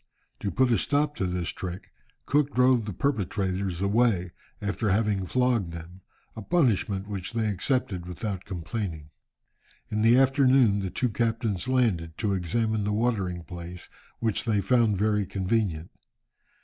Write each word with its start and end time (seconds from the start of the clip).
To 0.39 0.49
put 0.49 0.71
a 0.71 0.79
stop 0.79 1.13
to 1.17 1.27
this 1.27 1.49
trick, 1.49 1.91
Cook 2.25 2.55
drove 2.55 2.85
the 2.85 2.91
perpetrators 2.91 3.81
away, 3.83 4.31
after 4.59 4.89
having 4.89 5.25
flogged 5.27 5.73
them, 5.73 6.01
a 6.35 6.41
punishment 6.41 7.07
which 7.07 7.33
they 7.33 7.45
accepted 7.45 8.07
without 8.07 8.43
complaining. 8.43 9.11
In 9.91 10.01
the 10.01 10.17
afternoon 10.17 10.79
the 10.79 10.89
two 10.89 11.09
captains 11.09 11.67
landed, 11.67 12.17
to 12.17 12.33
examine 12.33 12.83
the 12.83 12.91
watering 12.91 13.43
place, 13.43 13.89
which 14.17 14.45
they 14.45 14.59
found 14.59 14.97
very 14.97 15.23
convenient. 15.27 15.91